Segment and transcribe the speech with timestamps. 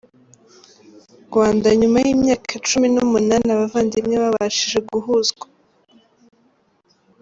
[1.27, 5.45] Rwanda Nyuma y’imyaka cumi numunani abavandimwe babashije guhuzwa